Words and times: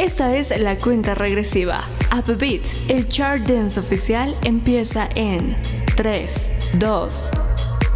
Esta 0.00 0.34
es 0.34 0.48
la 0.58 0.78
cuenta 0.78 1.14
regresiva. 1.14 1.84
Upbeat, 2.10 2.62
el 2.88 3.06
chart 3.08 3.42
dance 3.42 3.78
oficial 3.78 4.34
empieza 4.44 5.06
en 5.14 5.54
3, 5.94 6.50
2, 6.78 7.30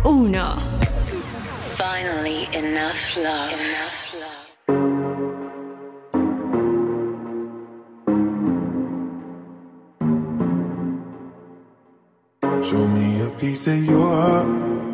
1. 0.04 0.56
Finally, 1.74 2.46
enough 2.52 3.16
love. 3.16 3.50
Enough 3.54 4.14
love. 4.20 4.44
Show 12.62 12.86
me 12.86 13.22
a 13.22 13.30
piece 13.38 13.66
of 13.66 13.82
your 13.86 14.14
heart. 14.14 14.93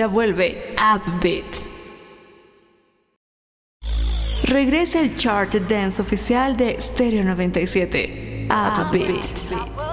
Ya 0.00 0.06
vuelve 0.06 0.74
Upbeat. 0.78 1.44
Regresa 4.44 4.98
el 4.98 5.14
chart 5.14 5.52
dance 5.68 6.00
oficial 6.00 6.56
de 6.56 6.80
Stereo 6.80 7.22
97. 7.22 8.48
Upbeat. 8.48 9.10
Upbeat. 9.10 9.89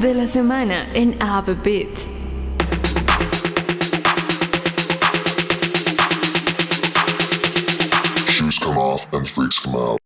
de 0.00 0.14
la 0.14 0.26
semana 0.26 0.86
en 0.94 1.14
Upbeat. 1.20 1.88
Shoes 8.28 8.58
come 8.58 8.78
off 8.78 9.12
and 9.12 9.28
freaks 9.28 9.58
come 9.58 9.76
out. 9.76 9.99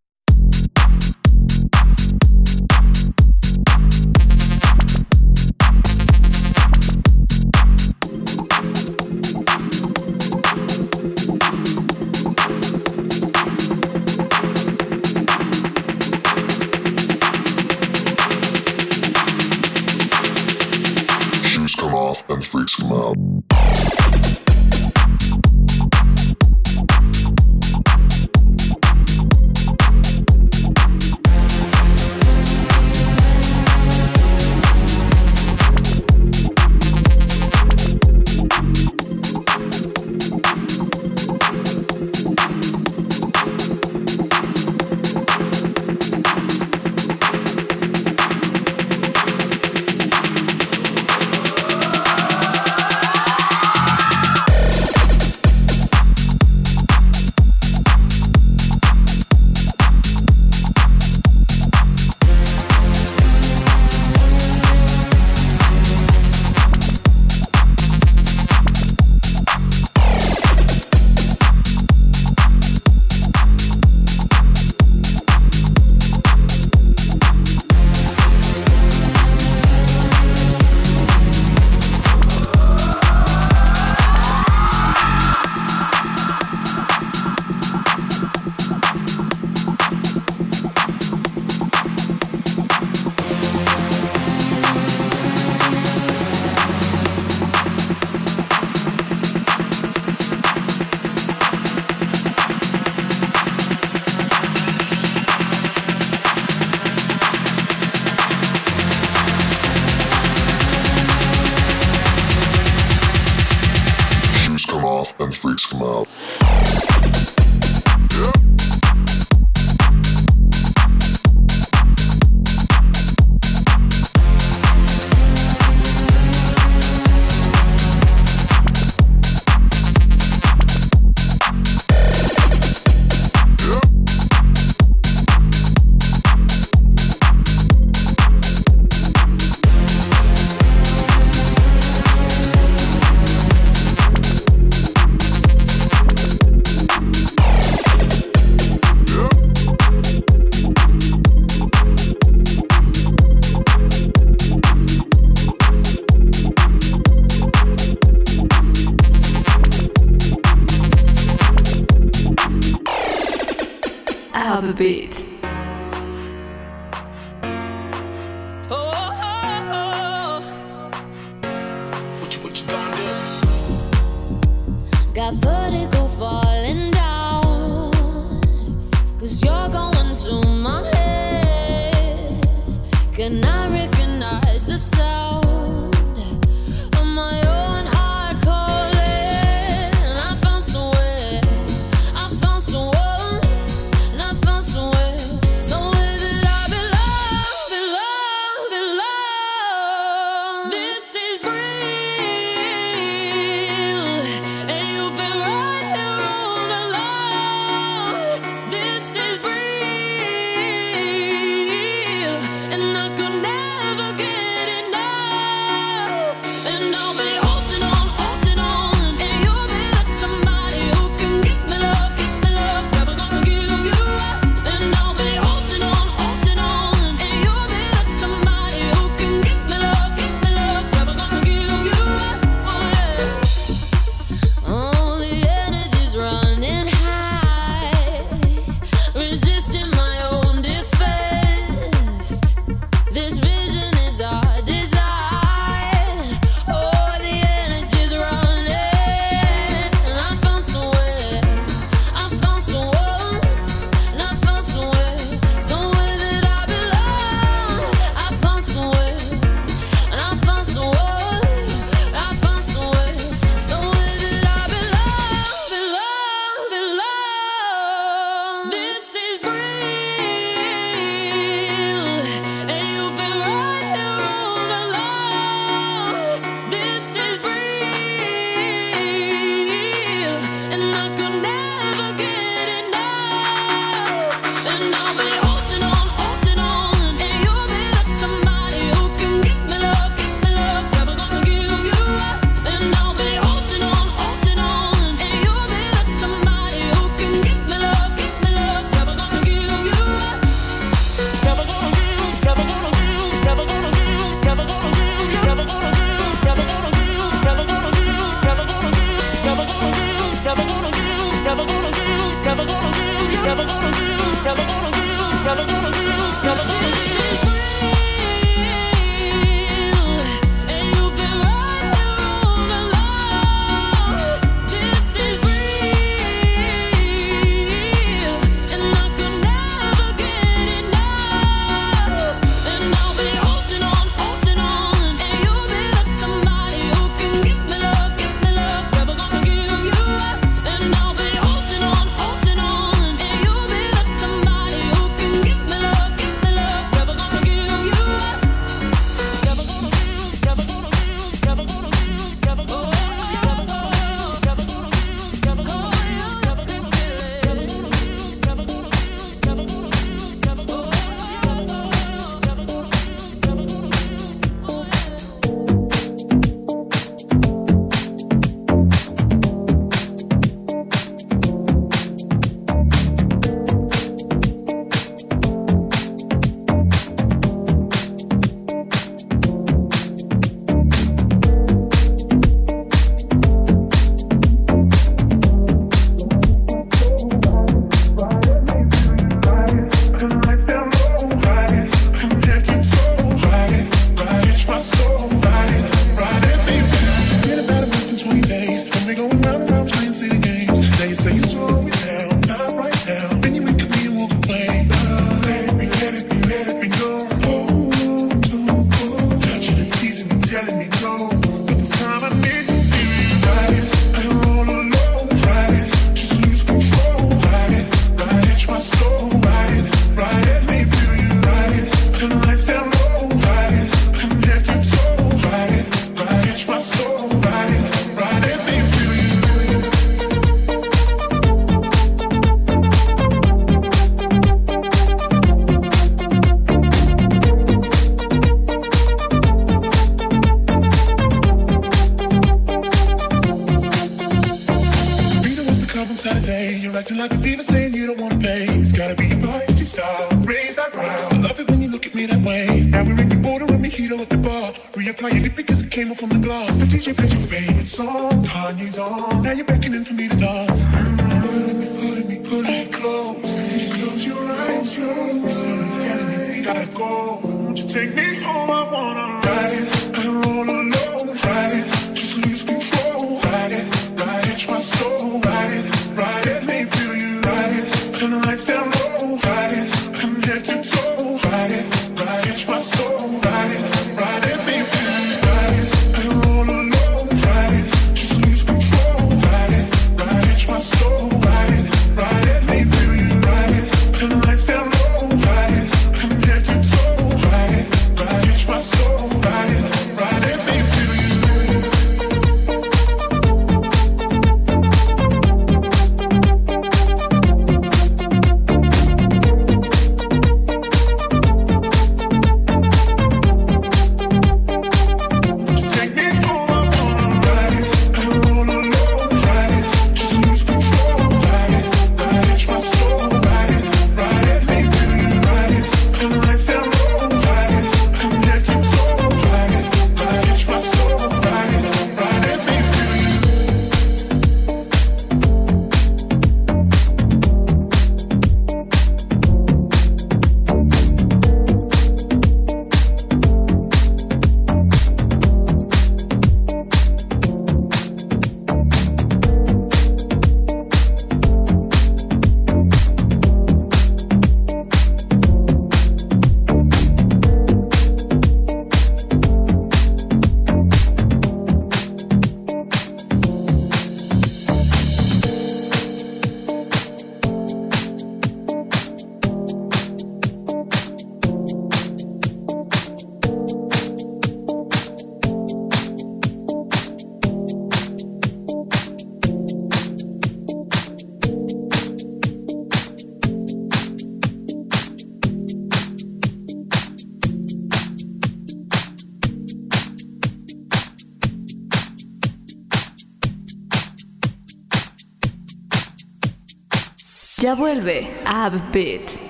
Ya 597.64 597.74
vuelve 597.74 598.28
a 598.44 598.66
Upbeat. 598.68 599.40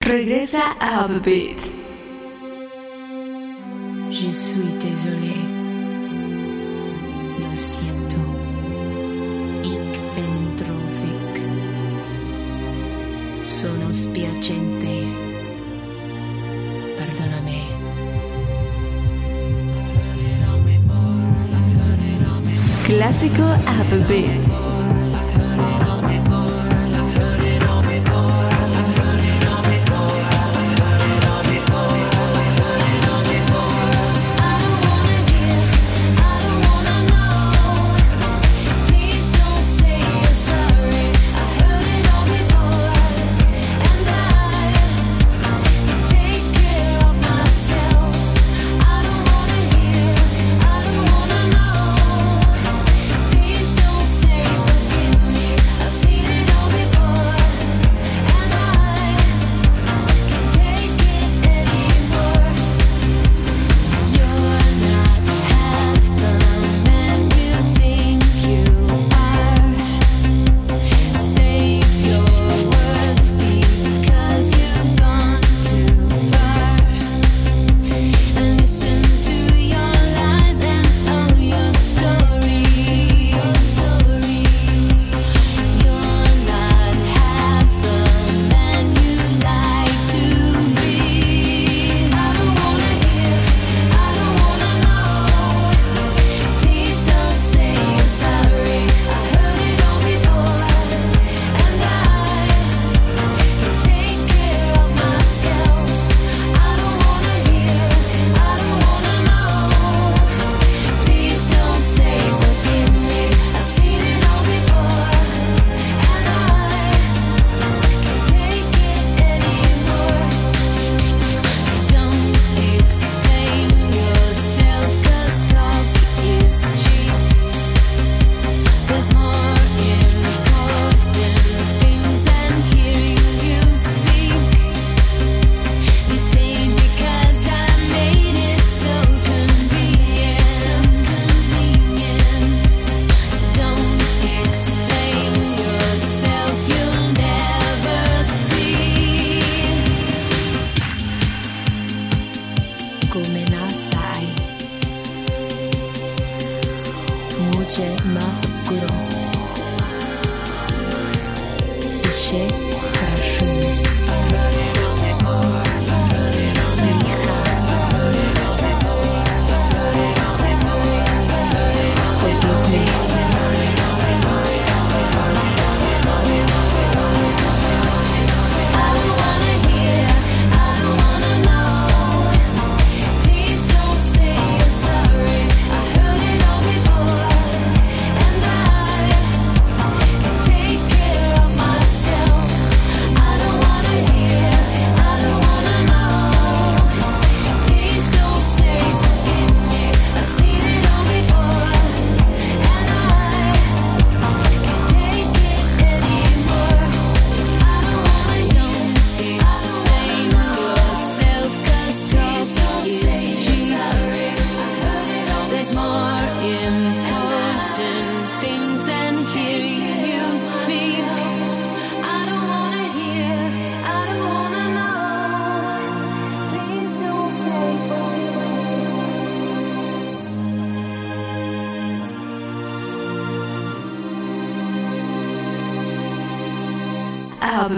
Regresa 0.00 0.72
a 0.80 1.06
Upbeat. 1.06 1.60
Je 4.10 4.32
suis 4.32 4.72
désolé. 4.80 5.36
Lo 7.38 7.54
siento. 7.54 8.18
Ik 9.62 10.00
ben 10.16 10.56
droevig. 10.56 11.46
sono 13.38 13.92
spiacente. 13.92 15.06
Perdonami. 16.96 17.62
Clásico 22.84 23.44
Applebeat. 23.64 24.51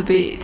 Beat. 0.05 0.44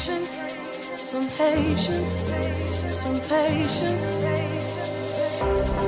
patience, 0.00 0.56
some 0.96 1.28
patience, 1.28 2.24
some 2.90 3.20
patience. 3.28 4.16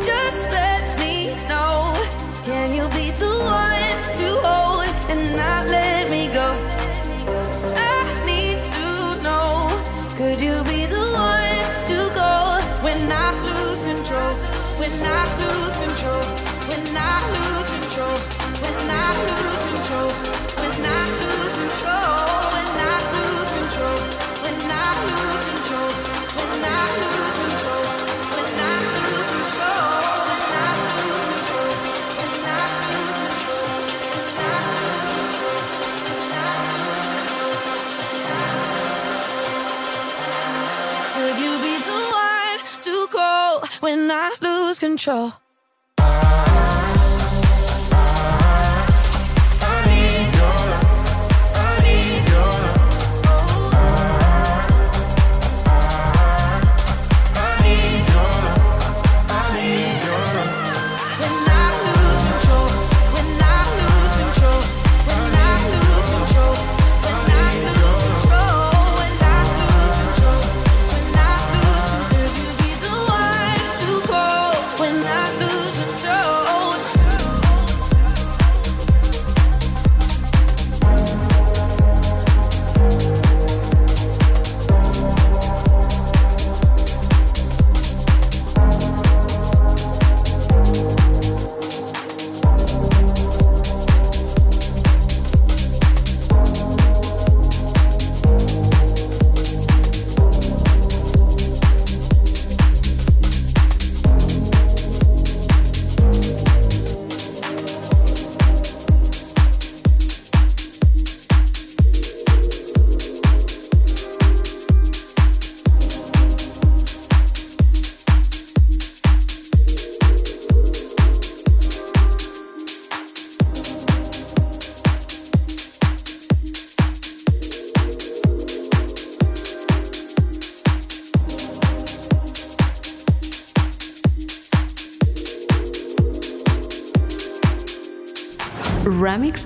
Just 0.05 0.51
let 0.51 0.99
me 0.99 1.35
know. 1.49 1.97
Can 2.45 2.75
you 2.75 2.83
be 2.91 3.11
the 3.13 3.33
one 3.49 4.19
to 4.19 4.47
hold? 4.47 4.72
control. 44.97 45.42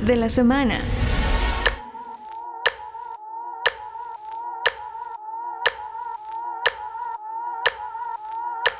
de 0.06 0.14
la 0.14 0.28
semana. 0.28 0.78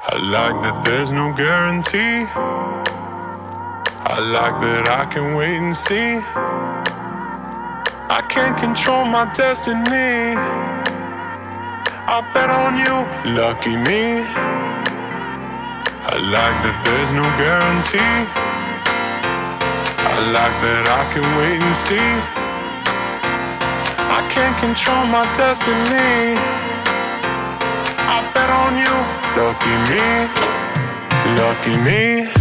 I 0.08 0.18
like 0.36 0.62
that 0.62 0.84
there's 0.84 1.10
no 1.10 1.32
guarantee. 1.34 2.24
I 4.14 4.18
like 4.20 4.60
that 4.60 4.86
I 4.88 5.04
can 5.06 5.34
wait 5.36 5.58
and 5.58 5.74
see. 5.74 6.20
I 8.08 8.22
can't 8.28 8.56
control 8.56 9.04
my 9.04 9.26
destiny. 9.34 10.38
I 12.08 12.18
bet 12.32 12.50
on 12.50 12.78
you, 12.78 12.96
lucky 13.34 13.76
me. 13.76 14.22
I 16.06 16.14
like 16.34 16.58
that 16.64 16.78
there's 16.86 17.10
no 17.10 17.26
guarantee. 17.36 18.45
I 20.16 20.20
like 20.32 20.56
that 20.62 20.88
I 20.88 21.04
can 21.12 21.20
wait 21.36 21.60
and 21.60 21.76
see. 21.76 22.00
I 24.16 24.24
can't 24.32 24.56
control 24.64 25.04
my 25.12 25.28
destiny. 25.36 26.40
I 28.00 28.24
bet 28.32 28.48
on 28.48 28.80
you, 28.80 28.96
lucky 29.36 29.76
me, 29.92 30.24
lucky 31.36 31.76
me. 31.84 32.32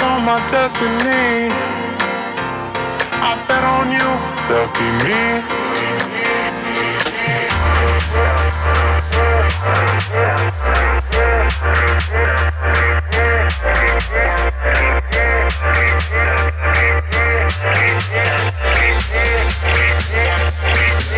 control 0.00 0.20
my 0.20 0.40
destiny. 0.48 1.52
I 3.22 3.44
bet 3.46 3.64
on 3.64 3.90
you, 3.92 4.08
lucky 4.48 4.90
me. 5.04 5.20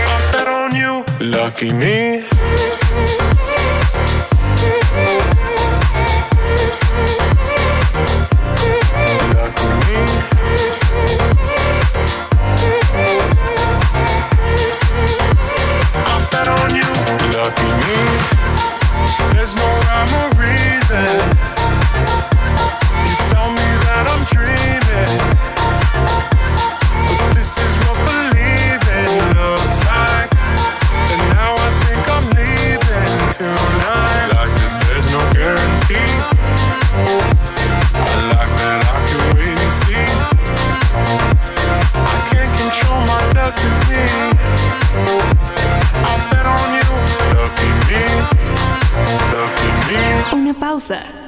I 0.05 0.33
bet 0.33 0.49
on 0.49 0.75
you, 0.75 1.05
lucky 1.21 1.73
me. 1.73 2.32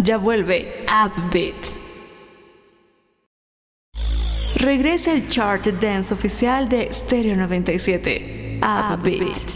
Ya 0.05 0.19
vuelve 0.19 0.85
Upbeat. 0.87 1.55
Regresa 4.57 5.13
el 5.13 5.29
chart 5.29 5.67
dance 5.81 6.13
oficial 6.13 6.69
de 6.69 6.93
Stereo 6.93 7.35
97. 7.37 8.61
Upbeat. 8.61 9.54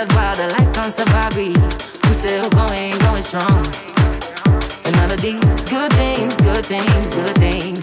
live 0.00 0.14
wild, 0.14 0.40
I 0.40 0.46
like 0.56 0.78
on 0.78 0.90
safari. 0.92 1.52
We're 2.04 2.14
still 2.14 2.48
going, 2.50 2.96
going 3.04 3.22
strong. 3.22 3.64
And 4.86 4.96
all 4.96 5.12
of 5.12 5.20
these 5.20 5.40
good 5.68 5.92
things, 5.92 6.34
good 6.40 6.64
things, 6.64 7.06
good 7.14 7.36
things. 7.36 7.80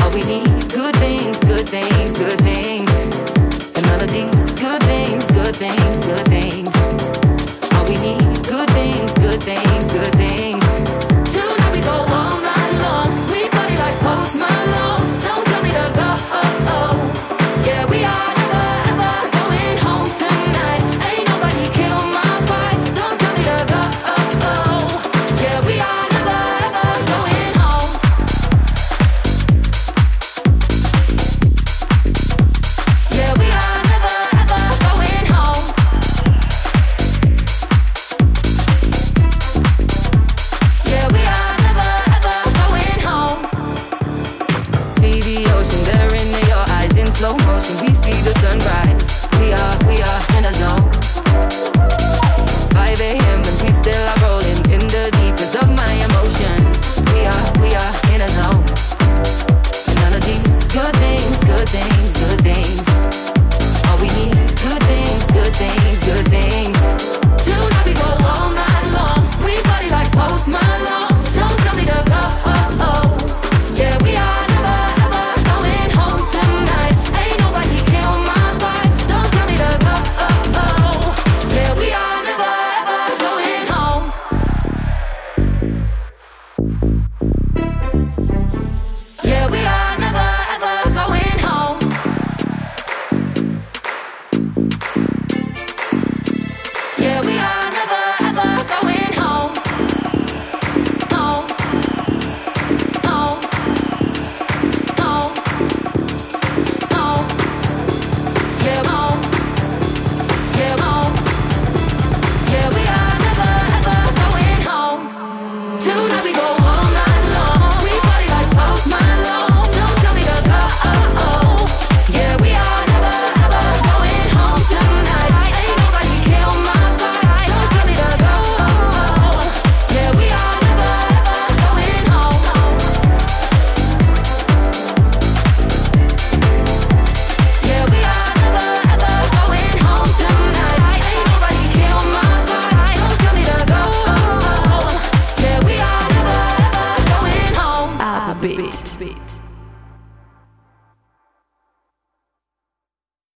All 0.00 0.10
we 0.10 0.22
need, 0.24 0.68
good 0.72 0.94
things, 0.96 1.38
good 1.40 1.68
things, 1.68 2.18
good 2.18 2.40
things. 2.40 2.90
And 3.76 3.84
all 3.92 4.02
of 4.02 4.10
these 4.12 4.52
good 4.60 4.82
things, 4.82 5.24
good 5.32 5.56
things, 5.56 5.96
good 6.04 6.26
things. 6.28 6.68
All 7.74 7.86
we 7.88 7.96
need, 8.06 8.36
good 8.44 8.68
things, 8.76 9.10
good 9.24 9.40
things, 9.42 9.84
good 9.92 10.14
things. 10.20 10.66
Tonight 11.32 11.72
we 11.72 11.80
go 11.80 11.96
all 11.96 12.36
night 12.44 12.72
long. 12.84 13.08
We 13.32 13.48
party 13.48 13.76
like 13.76 13.96
Post 14.04 14.34
Malone. 14.34 15.06
Don't 15.24 15.44
tell 15.46 15.62
me 15.62 15.70
to 15.80 15.86
go. 15.96 16.08
Oh, 16.40 16.74
oh. 16.76 17.62
Yeah, 17.64 17.86
we 17.86 18.04
are. 18.04 18.25